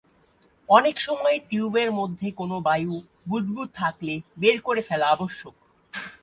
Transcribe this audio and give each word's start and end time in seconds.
অনেকসময় 0.69 1.37
টিউবের 1.49 1.89
মধ্যে 1.91 2.27
কোন 2.31 2.51
বায়ু 2.59 2.95
বুদবুদ 3.29 3.69
থাকলে 3.73 4.13
বের 4.37 4.57
করে 4.61 4.81
ফেলা 4.81 5.07
আবশ্যক। 5.07 5.55